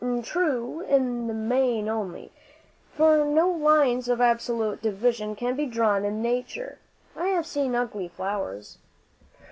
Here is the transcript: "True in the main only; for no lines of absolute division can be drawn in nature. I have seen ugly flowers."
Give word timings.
"True 0.23 0.79
in 0.89 1.27
the 1.27 1.33
main 1.35 1.87
only; 1.87 2.31
for 2.91 3.23
no 3.23 3.47
lines 3.51 4.09
of 4.09 4.19
absolute 4.19 4.81
division 4.81 5.35
can 5.35 5.55
be 5.55 5.67
drawn 5.67 6.05
in 6.05 6.23
nature. 6.23 6.79
I 7.15 7.27
have 7.27 7.45
seen 7.45 7.75
ugly 7.75 8.07
flowers." 8.07 8.79